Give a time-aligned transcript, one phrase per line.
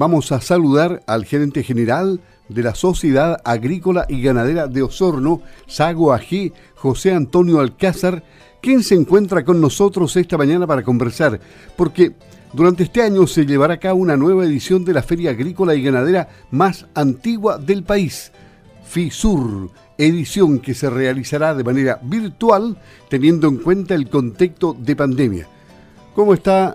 [0.00, 6.14] vamos a saludar al gerente general de la Sociedad Agrícola y Ganadera de Osorno, Sago
[6.14, 8.24] AG, José Antonio Alcázar,
[8.62, 11.38] quien se encuentra con nosotros esta mañana para conversar,
[11.76, 12.14] porque
[12.54, 15.82] durante este año se llevará a cabo una nueva edición de la Feria Agrícola y
[15.82, 18.32] Ganadera más antigua del país,
[18.86, 22.78] FISUR, edición que se realizará de manera virtual
[23.10, 25.46] teniendo en cuenta el contexto de pandemia.
[26.14, 26.74] ¿Cómo está,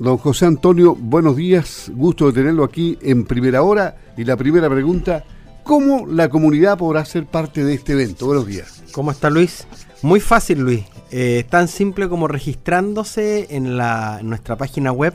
[0.00, 0.96] don José Antonio?
[0.98, 3.96] Buenos días, gusto de tenerlo aquí en primera hora.
[4.16, 5.24] Y la primera pregunta,
[5.62, 8.26] ¿cómo la comunidad podrá ser parte de este evento?
[8.26, 8.82] Buenos días.
[8.92, 9.68] ¿Cómo está Luis?
[10.02, 10.84] Muy fácil, Luis.
[11.12, 15.14] Eh, tan simple como registrándose en, la, nuestra página web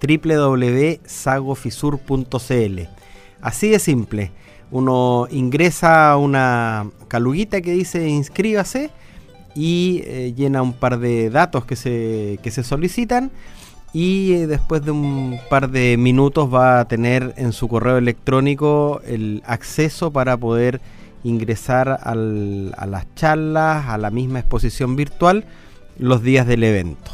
[0.00, 2.80] www.sagofisur.cl.
[3.40, 4.32] Así de simple
[4.70, 8.90] uno ingresa una caluguita que dice inscríbase
[9.54, 13.30] y eh, llena un par de datos que se, que se solicitan
[13.96, 19.00] y eh, después de un par de minutos va a tener en su correo electrónico
[19.06, 20.82] el acceso para poder
[21.24, 25.46] ingresar a las charlas, a la misma exposición virtual
[25.98, 27.10] los días del evento.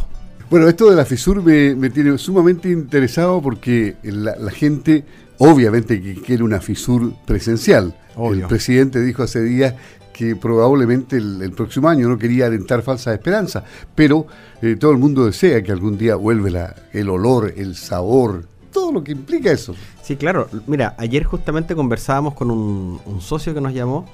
[0.51, 5.05] Bueno, esto de la FISUR me, tiene sumamente interesado porque la gente
[5.39, 7.97] obviamente que quiere una FISUR presencial.
[8.19, 9.75] El presidente dijo hace días
[10.23, 13.65] que probablemente el, próximo año no quería alentar falsas esperanzas,
[13.97, 14.29] pero
[14.61, 19.03] eh, todo el mundo desea que algún día vuelva el olor, el sabor, todo lo
[19.03, 19.75] que implica eso.
[20.01, 20.49] Sí, claro.
[20.69, 24.07] Mira, ayer justamente conversábamos con un, socio que nos llamó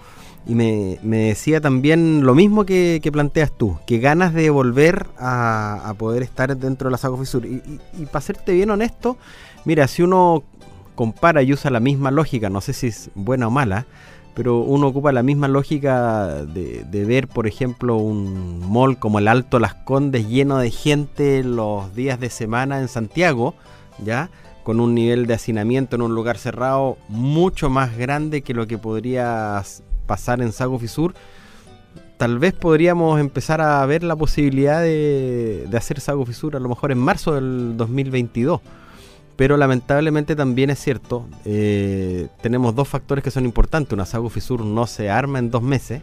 [0.46, 6.22] y me, decía también lo mismo que, planteas tú, que ganas de volver a, poder
[6.22, 7.44] estar dentro de la Sago Fisur.
[7.44, 7.60] y
[8.10, 9.18] para serte bien honesto,
[9.66, 10.42] mira, si uno
[10.94, 13.84] compara y usa la misma lógica, no sé si es buena o mala,
[14.38, 19.58] pero uno ocupa la misma lógica de, ver, por ejemplo, un mall como el Alto
[19.58, 23.56] Las Condes lleno de gente los días de semana en Santiago,
[23.98, 24.30] ¿ya?
[24.62, 28.78] Con un nivel de hacinamiento en un lugar cerrado mucho más grande que lo que
[28.78, 29.60] podría
[30.06, 31.14] pasar en Sago Fisur.
[32.16, 36.68] Tal vez podríamos empezar a ver la posibilidad de, de hacer Sago Fisur a lo
[36.68, 38.60] mejor en marzo del 2022
[39.38, 43.92] pero lamentablemente también es cierto, eh, tenemos dos factores que son importantes.
[43.92, 46.02] Una Sago Fisur no se arma en dos meses.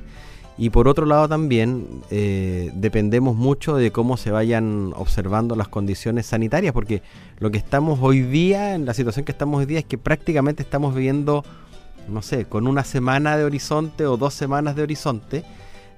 [0.58, 6.28] Y por otro lado también eh, dependemos mucho de cómo se vayan observando las condiciones
[6.28, 7.02] sanitarias, porque
[7.40, 10.64] lo que estamos hoy día, en la situación que estamos hoy día, es que prácticamente
[10.64, 11.44] estamos viviendo,
[12.08, 15.44] no sé, con una semana de horizonte o dos semanas de horizonte,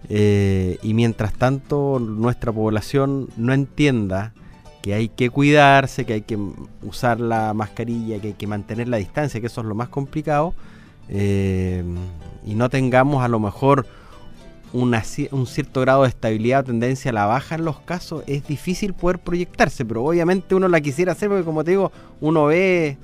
[0.09, 4.33] eh, y mientras tanto nuestra población no entienda
[4.81, 6.37] que hay que cuidarse, que hay que
[6.83, 10.53] usar la mascarilla, que hay que mantener la distancia, que eso es lo más complicado,
[11.09, 11.83] eh,
[12.45, 13.85] y no tengamos a lo mejor
[14.73, 18.93] un cierto grado de estabilidad o tendencia a la baja en los casos, es difícil
[18.93, 22.97] poder proyectarse, pero obviamente uno la quisiera hacer porque como te digo, uno ve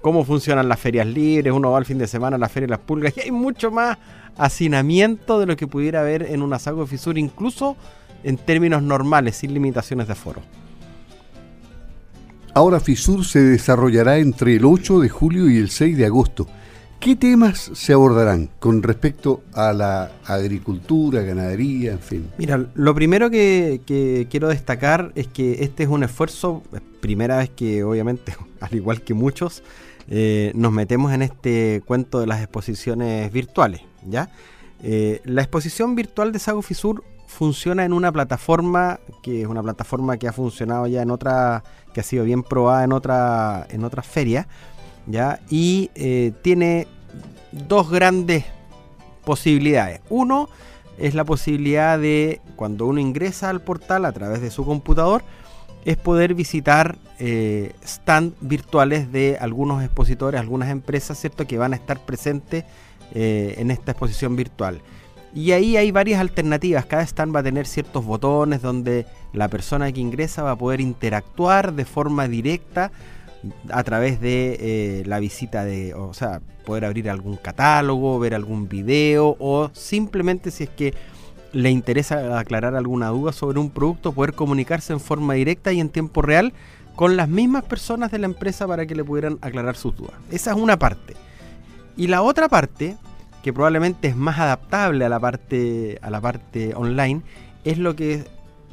[0.00, 2.70] cómo funcionan las ferias libres, uno va al fin de semana a la feria de
[2.70, 3.98] las pulgas y hay mucho más
[4.36, 7.76] hacinamiento de lo que pudiera haber en una saco de fisura, incluso
[8.22, 10.42] en términos normales, sin limitaciones de aforo.
[12.56, 16.48] Ahora FISUR se desarrollará entre el 8 de julio y el 6 de agosto.
[16.98, 22.30] ¿Qué temas se abordarán con respecto a la agricultura, ganadería, en fin?
[22.38, 26.62] Mira, lo primero que, quiero destacar es que este es un esfuerzo,
[27.02, 29.62] primera vez que obviamente, al igual que muchos,
[30.08, 34.30] eh, nos metemos en este cuento de las exposiciones virtuales, ¿ya?
[34.82, 40.16] Eh, la exposición virtual de Sago Fisur funciona en una plataforma que es una plataforma
[40.16, 44.06] que ha funcionado ya en otra, que ha sido bien probada en otra, en otras
[44.06, 44.46] ferias,
[45.06, 46.86] ya y eh, tiene
[47.52, 48.44] dos grandes
[49.24, 50.00] posibilidades.
[50.08, 50.48] Uno
[50.98, 55.22] es la posibilidad de cuando uno ingresa al portal a través de su computador
[55.84, 61.76] es poder visitar eh, stand virtuales de algunos expositores, algunas empresas, cierto, que van a
[61.76, 62.64] estar presentes
[63.14, 64.80] eh, en esta exposición virtual.
[65.34, 66.86] Y ahí hay varias alternativas.
[66.86, 70.80] Cada stand va a tener ciertos botones donde la persona que ingresa va a poder
[70.80, 72.90] interactuar de forma directa
[73.70, 78.68] a través de eh, la visita de, o sea, poder abrir algún catálogo, ver algún
[78.68, 80.94] video o simplemente si es que
[81.52, 85.88] le interesa aclarar alguna duda sobre un producto, poder comunicarse en forma directa y en
[85.88, 86.52] tiempo real
[86.96, 90.14] con las mismas personas de la empresa para que le pudieran aclarar sus dudas.
[90.30, 91.14] Esa es una parte.
[91.96, 92.96] Y la otra parte
[93.46, 97.22] que probablemente es más adaptable a la parte, a la parte online,
[97.62, 98.24] es lo que,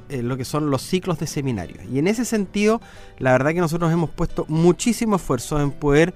[0.10, 1.86] eh, lo que son los ciclos de seminarios.
[1.92, 2.82] Y en ese sentido,
[3.20, 6.16] la verdad que nosotros hemos puesto muchísimo esfuerzo en poder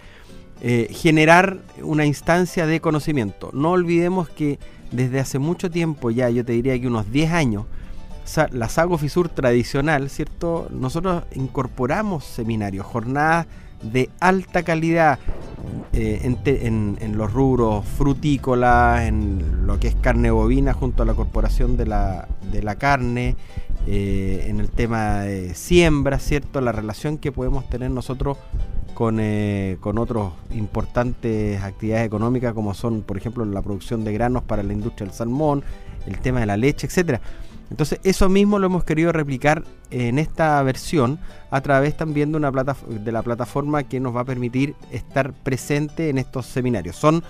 [0.61, 3.51] eh, generar una instancia de conocimiento.
[3.53, 4.57] No olvidemos que
[4.91, 7.65] desde hace mucho tiempo, ya yo te diría que unos 10 años,
[8.49, 10.67] la Sago Fisur tradicional, ¿cierto?
[10.71, 13.45] Nosotros incorporamos seminarios, jornadas
[13.81, 15.19] de alta calidad
[15.93, 21.75] eh, en, los rubros frutícolas, en lo que es carne bovina junto a la Corporación
[21.75, 23.35] de la, de la Carne,
[23.87, 26.61] eh, en el tema de siembra, ¿cierto?
[26.61, 28.37] La relación que podemos tener nosotros
[28.93, 34.43] con, eh, con otras importantes actividades económicas como son, por ejemplo, la producción de granos
[34.43, 35.63] para la industria del salmón,
[36.05, 37.21] el tema de la leche, etcétera.
[37.69, 41.19] Entonces eso mismo lo hemos querido replicar en esta versión
[41.51, 45.33] a través también de, una plata, de la plataforma que nos va a permitir estar
[45.33, 46.95] presente en estos seminarios.
[46.95, 47.23] Son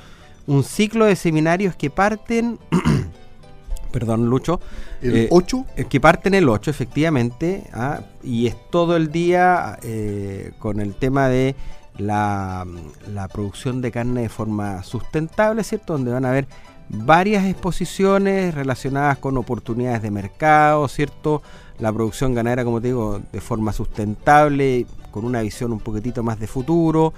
[0.46, 2.60] un ciclo de seminarios que parten,
[3.92, 4.60] perdón Lucho,
[5.02, 8.02] el 8, eh, que parten el 8 efectivamente, ¿ah?
[8.24, 11.56] y es todo el día eh, con el tema de
[11.98, 12.66] la,
[13.12, 15.94] la producción de carne de forma sustentable, ¿cierto?
[15.94, 16.48] Donde van a haber
[16.90, 21.42] varias exposiciones relacionadas con oportunidades de mercado, ¿cierto?
[21.80, 26.40] La producción ganadera, como te digo, de forma sustentable, con una visión un poquitito más
[26.40, 27.14] de futuro.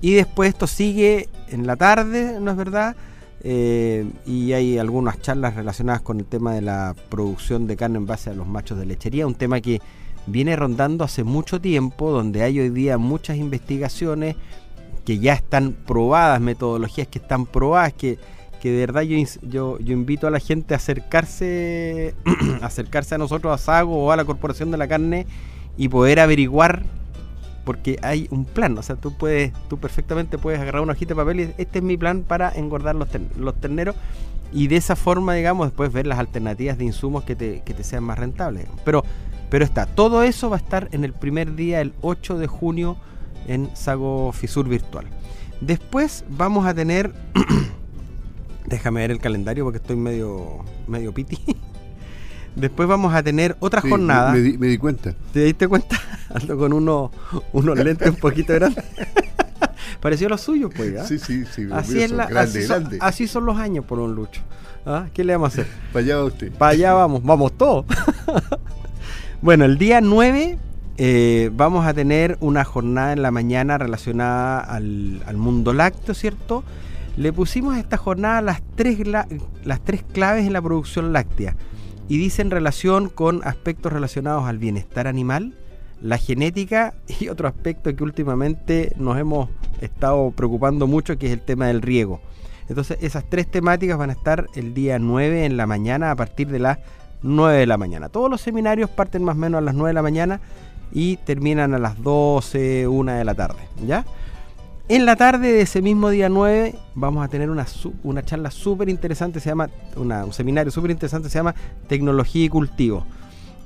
[0.00, 2.96] Y después esto sigue en la tarde, ¿no es verdad?
[3.42, 8.06] Eh, y hay algunas charlas relacionadas con el tema de la producción de carne en
[8.06, 9.80] base a los machos de lechería, un tema que
[10.26, 14.36] viene rondando hace mucho tiempo, donde hay hoy día muchas investigaciones
[15.04, 18.18] que ya están probadas, metodologías que están probadas, que
[18.60, 22.14] que de verdad yo, yo, invito a la gente a acercarse,
[22.62, 25.26] acercarse a nosotros, a Sago o a la Corporación de la Carne
[25.76, 26.84] y poder averiguar,
[27.64, 31.16] porque hay un plan, o sea, tú puedes, tú perfectamente puedes agarrar una hojita de
[31.16, 33.96] papel y este es mi plan para engordar los, los terneros
[34.52, 37.84] y de esa forma, digamos, después ver las alternativas de insumos que te, que te
[37.84, 38.66] sean más rentables.
[38.84, 39.04] Pero,
[39.48, 42.96] pero está, todo eso va a estar en el primer día, el 8 de junio,
[43.46, 45.06] en Sago Fisur Virtual.
[45.60, 47.12] Después vamos a tener
[48.70, 51.38] Déjame ver el calendario porque estoy medio, medio piti.
[52.56, 54.32] Después vamos a tener otra jornada.
[54.32, 55.14] Me di, cuenta.
[55.32, 56.00] ¿Te diste cuenta?
[56.34, 57.10] Ando con unos,
[57.52, 58.84] unos lentes un poquito grandes.
[60.00, 60.96] Pareció lo suyo, pues.
[60.98, 61.04] ¿ah?
[61.04, 61.68] Sí, sí, sí.
[61.72, 64.40] Así, es la, así, son, así, son, los años por un lucho.
[64.86, 65.06] ¿Ah?
[65.12, 65.72] ¿Qué le vamos a hacer?
[65.92, 66.52] Para allá va usted.
[66.52, 67.84] Para allá vamos, vamos todos.
[69.42, 70.58] bueno, el día 9
[70.96, 76.62] eh, vamos a tener una jornada en la mañana relacionada al, al mundo lácteo, ¿cierto?
[77.20, 81.54] Le pusimos a esta jornada las tres, las tres claves en la producción láctea
[82.08, 85.52] y dice en relación con aspectos relacionados al bienestar animal,
[86.00, 89.50] la genética y otro aspecto que últimamente nos hemos
[89.82, 92.22] estado preocupando mucho, que es el tema del riego.
[92.70, 96.48] Entonces esas tres temáticas van a estar el día 9 en la mañana a partir
[96.48, 96.78] de las
[97.20, 98.08] 9 de la mañana.
[98.08, 100.40] Todos los seminarios parten más o menos a las 9 de la mañana
[100.90, 103.60] y terminan a las 12, 1 de la tarde.
[103.86, 104.06] ¿Ya?
[104.90, 107.64] En la tarde de ese mismo día 9 vamos a tener una,
[108.02, 111.54] una charla súper interesante, se llama, un seminario súper interesante, se llama
[111.86, 113.06] Tecnología y Cultivo,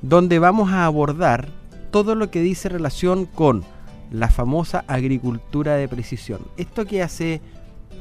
[0.02, 1.48] donde vamos a abordar
[1.90, 3.64] todo lo que dice relación con
[4.10, 6.42] la famosa agricultura de precisión.
[6.58, 7.40] Esto que hace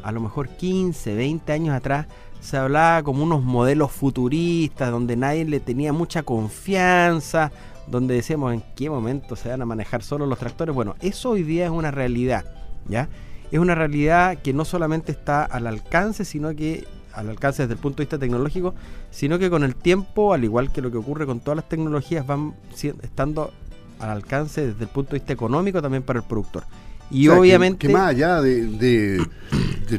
[0.03, 2.07] a lo mejor 15, 20 años atrás
[2.41, 7.53] se hablaba como unos modelos futuristas, donde nadie le tenía mucha confianza,
[7.87, 10.75] donde decíamos en qué momento se van a manejar solo los tractores.
[10.75, 12.43] Bueno, eso hoy día es una realidad.
[12.87, 13.09] ¿Ya?
[13.51, 17.79] Es una realidad que no solamente está al alcance, sino que al alcance desde el
[17.79, 18.73] punto de vista tecnológico,
[19.11, 22.25] sino que con el tiempo, al igual que lo que ocurre con todas las tecnologías,
[22.25, 22.55] van
[23.01, 23.51] estando
[23.99, 26.63] al alcance desde el punto de vista económico también para el productor.
[27.11, 27.87] Y obviamente.
[27.87, 29.23] Que, más allá de,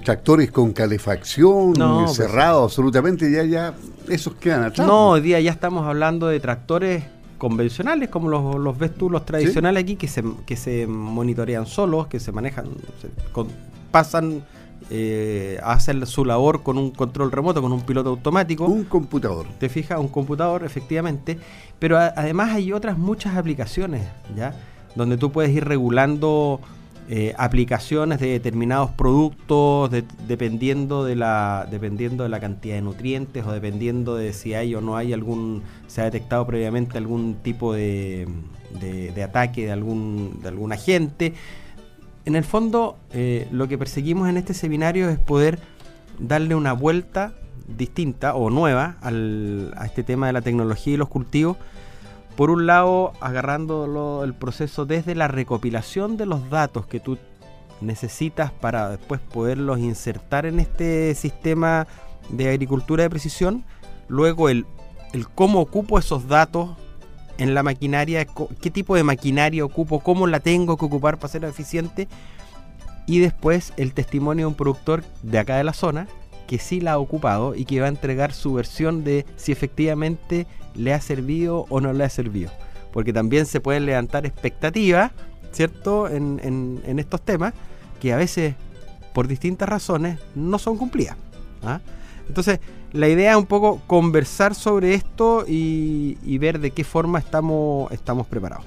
[0.04, 3.74] tractores con calefacción, pues, cerrados, absolutamente, ya, ya
[4.08, 4.86] esos quedan atrás.
[4.86, 7.04] No, hoy día ya estamos hablando de tractores
[7.38, 12.20] convencionales, como los, ves tú, los tradicionales aquí, que se, que se monitorean solos, que
[12.20, 12.66] se manejan,
[13.90, 14.44] pasan
[14.90, 18.66] eh, a hacer su labor con un control remoto, con un piloto automático.
[18.66, 19.46] Un computador.
[19.58, 21.38] Te fijas, un computador, efectivamente.
[21.78, 24.54] Pero además hay otras muchas aplicaciones, ¿ya?
[24.94, 26.60] Donde tú puedes ir regulando
[27.06, 29.90] eh, aplicaciones de determinados productos
[30.26, 34.80] dependiendo de la dependiendo de la cantidad de nutrientes o dependiendo de si hay o
[34.80, 38.26] no hay algún se ha detectado previamente algún tipo de,
[38.80, 41.34] de, ataque de algún de algún agente.
[42.24, 45.58] En el fondo eh, lo que perseguimos en este seminario es poder
[46.18, 47.34] darle una vuelta
[47.68, 51.58] distinta o nueva al, a este tema de la tecnología y los cultivos
[52.36, 57.18] por un lado, agarrando el proceso desde la recopilación de los datos que tú
[57.80, 61.86] necesitas para después poderlos insertar en este sistema
[62.28, 63.64] de agricultura de precisión.
[64.08, 64.66] Luego el,
[65.12, 66.70] el cómo ocupo esos datos
[67.38, 68.26] en la maquinaria,
[68.60, 72.08] qué tipo de maquinaria ocupo, cómo la tengo que ocupar para ser eficiente.
[73.06, 76.08] Y después el testimonio de un productor de acá de la zona
[76.46, 80.46] que sí la ha ocupado y que va a entregar su versión de si efectivamente
[80.74, 82.50] le ha servido o no le ha servido.
[82.92, 85.12] Porque también se pueden levantar expectativas
[85.52, 87.54] ¿cierto?, en, estos temas
[88.00, 88.54] que a veces,
[89.12, 91.16] por distintas razones, no son cumplidas.
[91.62, 91.80] ¿ah?
[92.28, 92.60] Entonces,
[92.92, 98.26] la idea es un poco conversar sobre esto y, ver de qué forma estamos, estamos
[98.26, 98.66] preparados.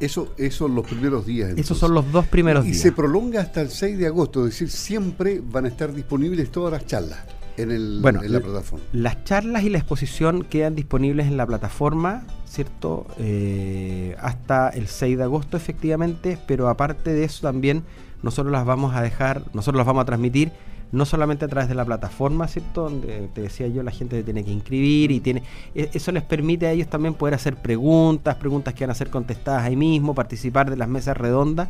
[0.00, 1.52] Eso, son los primeros días.
[1.56, 2.76] Esos son los dos primeros días.
[2.76, 6.50] Y se prolonga hasta el 6 de agosto, es decir, siempre van a estar disponibles
[6.50, 7.20] todas las charlas
[7.56, 8.84] en, el, en la plataforma.
[8.92, 13.06] Las charlas y la exposición quedan disponibles en la plataforma, ¿cierto?
[13.18, 17.84] Eh, hasta el 6 de agosto, efectivamente, pero aparte de eso también
[18.22, 20.52] nosotros las vamos a dejar, nosotros las vamos a transmitir
[20.92, 22.84] no solamente a través de la plataforma, ¿cierto?
[22.84, 25.42] Donde te decía yo, la gente tiene que inscribir y tiene.
[25.74, 29.10] E, eso les permite a ellos también poder hacer preguntas, preguntas que van a ser
[29.10, 31.68] contestadas ahí mismo, participar de las mesas redondas,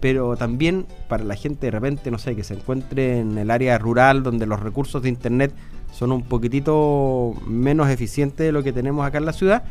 [0.00, 3.78] pero también para la gente de repente, no sé, que se encuentre en el área
[3.78, 5.52] rural donde los recursos de internet
[5.92, 9.64] son un poquitito menos eficientes de lo que tenemos acá en la ciudad,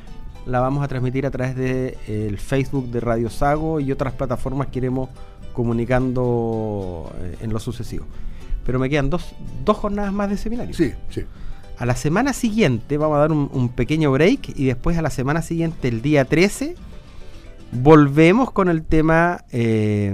[0.45, 4.67] la vamos a transmitir a través del de, Facebook de Radio Sago y otras plataformas
[4.67, 5.09] que iremos
[5.53, 8.05] comunicando eh, en lo sucesivo
[8.65, 9.33] pero me quedan dos,
[9.65, 10.73] dos jornadas más de seminario.
[10.73, 11.23] Sí, sí.
[11.77, 15.41] A la semana siguiente vamos a dar un, pequeño break y después a la semana
[15.41, 16.75] siguiente, el día 13,
[17.71, 20.13] volvemos con el tema, eh,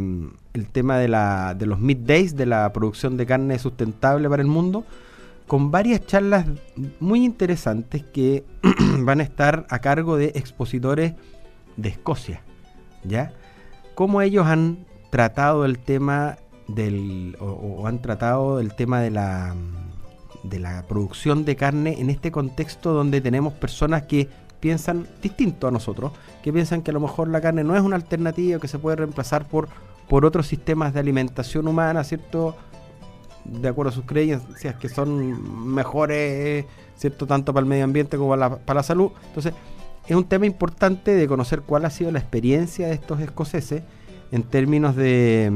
[0.54, 4.48] el tema de, la, de los middays, de la producción de carne sustentable para el
[4.48, 4.86] mundo,
[5.46, 6.46] con varias charlas
[7.02, 8.46] muy interesantes que
[9.00, 11.16] van a estar a cargo de expositores
[11.76, 12.42] de Escocia,
[13.04, 13.34] ¿ya?
[13.94, 16.38] Cómo ellos han tratado el tema
[16.68, 19.56] del, o, han tratado el tema de la,
[20.44, 24.28] de la producción de carne en este contexto donde tenemos personas que
[24.60, 26.12] piensan distinto a nosotros,
[26.44, 28.98] que piensan que a lo mejor la carne no es una alternativa que se puede
[28.98, 29.70] reemplazar por,
[30.10, 32.56] por otros sistemas de alimentación humana, ¿cierto?
[33.46, 36.66] De acuerdo a sus creencias, que son mejores,
[36.98, 37.28] ¿cierto?
[37.28, 39.12] Tanto para el medio ambiente como para la, para la salud.
[39.28, 39.54] Entonces,
[40.08, 43.84] es un tema importante de conocer cuál ha sido la experiencia de estos escoceses
[44.32, 45.52] en términos de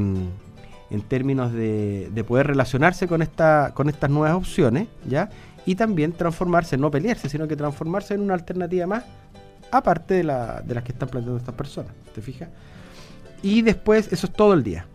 [0.92, 5.30] en términos de, poder relacionarse con, esta, con estas nuevas opciones, ¿ya?
[5.64, 9.04] Y también transformarse, no pelearse, sino que transformarse en una alternativa más,
[9.70, 12.50] aparte de, la, de las que están planteando estas personas, ¿te fijas?
[13.42, 14.86] Y después, eso es todo el día.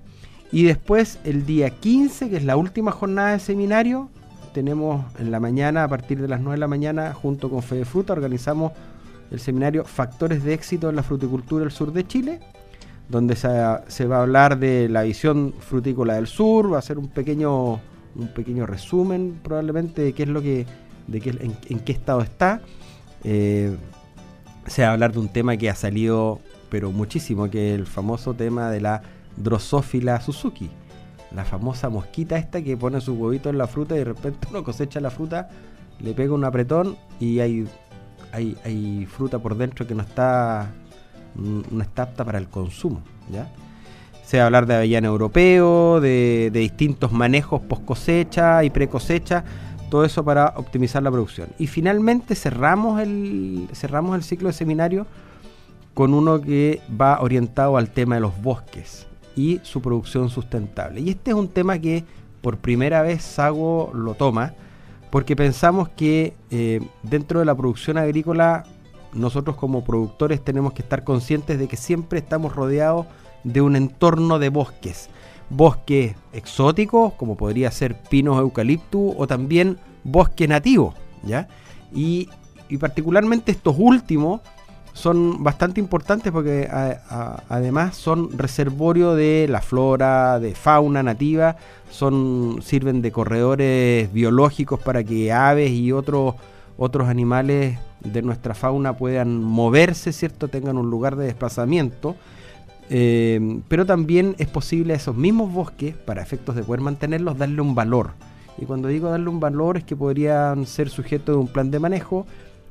[0.52, 4.10] Y después, el día 15, que es la última jornada de seminario,
[4.54, 7.86] tenemos en la mañana, a partir de las 9 de la mañana, junto con Fede
[7.86, 8.72] Fruta, organizamos
[9.32, 12.40] el seminario Factores de éxito en la fruticultura del sur de Chile,
[13.10, 13.48] donde se,
[14.06, 17.74] va a hablar de la visión frutícola del sur, va a ser un pequeño,
[18.16, 20.66] un pequeño resumen probablemente de qué es lo que,
[21.08, 21.30] de qué,
[21.70, 22.62] en, qué estado está.
[23.24, 23.76] Eh,
[24.66, 27.88] se va a hablar de un tema que ha salido pero muchísimo, que es el
[27.88, 29.02] famoso tema de la
[29.38, 30.70] Drosophila Suzuki.
[31.34, 34.64] La famosa mosquita esta que pone su huevito en la fruta y de repente uno
[34.64, 35.50] cosecha la fruta,
[36.00, 37.68] le pega un apretón y hay,
[38.32, 40.72] hay, hay fruta por dentro que no está
[41.36, 43.02] no está apta para el consumo.
[43.32, 43.50] ¿ya?
[44.24, 49.44] Se hablar de avellano europeo, de, distintos manejos post cosecha y pre cosecha,
[49.90, 51.50] todo eso para optimizar la producción.
[51.58, 55.08] Y finalmente cerramos el, cerramos el ciclo de seminario
[55.94, 61.02] con uno que va orientado al tema de los bosques y su producción sustentable.
[61.02, 62.04] Y este es un tema que
[62.42, 64.54] por primera vez Sago lo toma
[65.10, 68.66] porque pensamos que eh, dentro de la producción agrícola
[69.18, 73.08] nosotros como productores tenemos que estar conscientes de que siempre estamos rodeados
[73.44, 75.10] de un entorno de bosques.
[75.50, 80.94] Bosques exóticos, como podría ser pinos eucaliptus, o también bosque nativo,
[81.24, 81.48] ¿ya?
[81.94, 82.30] Y,
[82.80, 84.42] particularmente estos últimos
[84.92, 91.56] son bastante importantes porque además son reservorio de la flora, de fauna nativa,
[91.90, 96.36] son, sirven de corredores biológicos para que aves y otros,
[96.78, 100.48] otros animales de nuestra fauna puedan moverse, ¿cierto?
[100.48, 102.16] Tengan un lugar de desplazamiento.
[102.90, 107.62] Eh, pero también es posible a esos mismos bosques, para efectos de poder mantenerlos, darle
[107.62, 108.12] un valor.
[108.58, 111.80] Y cuando digo darle un valor es que podrían ser sujetos de un plan de
[111.80, 112.26] manejo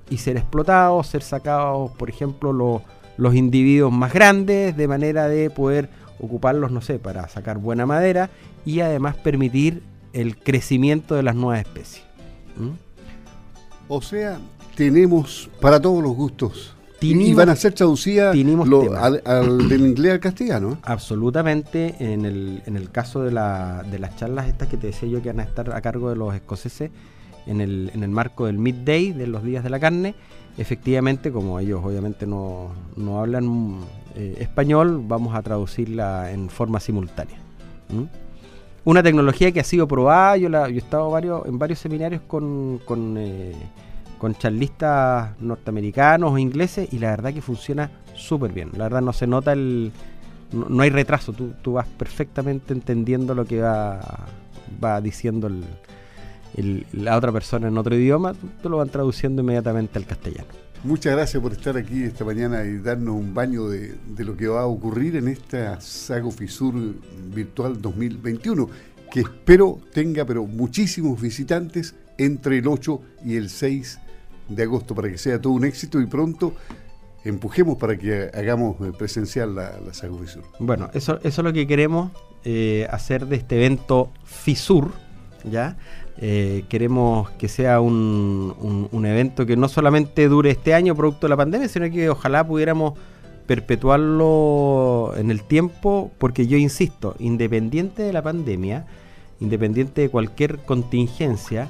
[0.08, 2.82] y ser explotados, ser sacados, por ejemplo,
[3.16, 8.30] los individuos más grandes, de manera de poder ocuparlos, no sé, para sacar buena madera
[8.64, 9.82] y además permitir
[10.12, 12.04] el crecimiento de las nuevas especies.
[13.88, 14.38] O sea,
[14.74, 16.74] tenemos para todos los gustos.
[17.00, 20.78] y van a ser traducidas al, del inglés al castellano.
[20.82, 21.94] Absolutamente.
[22.00, 25.22] En el, en el caso de, la, de las charlas estas que te decía yo
[25.22, 26.90] que van a estar a cargo de los escoceses
[27.46, 30.14] en el, en el marco del midday, de los días de la carne,
[30.58, 33.78] efectivamente, como ellos obviamente no, no hablan
[34.16, 37.38] eh, español, vamos a traducirla en forma simultánea.
[38.86, 43.16] Una tecnología que ha sido probada, yo, he estado varios, en varios seminarios con, con
[43.18, 43.52] eh,
[44.18, 48.70] con charlistas norteamericanos o ingleses y la verdad que funciona súper bien.
[48.76, 49.92] La verdad no se nota el...
[50.52, 54.00] No, hay retraso, tú, tú, vas perfectamente entendiendo lo que va,
[54.82, 55.50] va diciendo
[56.92, 60.65] la otra persona en otro idioma, tú lo vas traduciendo inmediatamente al castellano.
[60.84, 64.62] Muchas gracias por estar aquí esta mañana y darnos un baño de, lo que va
[64.62, 66.74] a ocurrir en esta Sago Fisur
[67.34, 68.68] Virtual 2021,
[69.10, 73.98] que espero tenga pero muchísimos visitantes entre el 8 y el 6
[74.48, 76.54] de agosto para que sea todo un éxito y pronto
[77.24, 80.44] empujemos para que hagamos presencial la, la Sago Fisur.
[80.60, 82.12] Bueno, eso, eso es lo que queremos
[82.44, 84.92] eh, hacer de este evento Fisur,
[85.50, 85.76] ¿ya?
[86.18, 91.30] Eh, queremos que sea un, un, evento que no solamente dure este año producto de
[91.30, 92.94] la pandemia, sino que ojalá pudiéramos
[93.46, 98.86] perpetuarlo en el tiempo, porque yo insisto, independiente de la pandemia,
[99.40, 101.68] independiente de cualquier contingencia,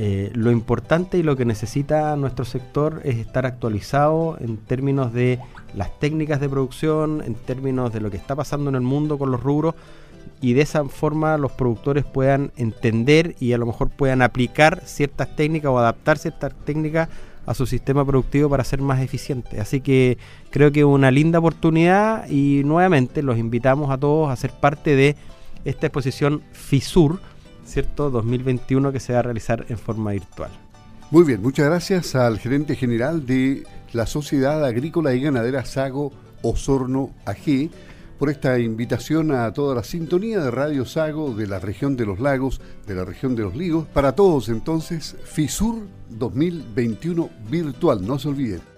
[0.00, 5.40] eh, lo importante y lo que necesita nuestro sector es estar actualizado en términos de
[5.74, 9.32] las técnicas de producción, en términos de lo que está pasando en el mundo con
[9.32, 9.74] los rubros,
[10.40, 15.34] y de esa forma los productores puedan entender y a lo mejor puedan aplicar ciertas
[15.34, 17.08] técnicas o adaptar ciertas técnicas
[17.46, 19.60] a su sistema productivo para ser más eficiente.
[19.60, 20.18] Así que
[20.50, 24.94] creo que es una linda oportunidad y nuevamente los invitamos a todos a ser parte
[24.94, 25.16] de
[25.64, 27.20] esta exposición FISUR,
[27.64, 28.10] ¿cierto?
[28.10, 30.50] 2021 que se va a realizar en forma virtual.
[31.10, 37.10] Muy bien, muchas gracias al gerente general de la Sociedad Agrícola y Ganadera Sago Osorno
[37.24, 37.70] AG
[38.18, 42.18] por esta invitación a toda la sintonía de Radio Sago de la región de los
[42.18, 43.86] lagos, de la región de los ligos.
[43.88, 48.77] Para todos entonces, FISUR 2021 virtual, no se olviden.